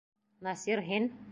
[0.47, 1.09] Насир, һин?